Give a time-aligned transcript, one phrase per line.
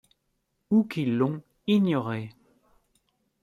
[0.71, 2.31] Ou qui l’ont ignorée.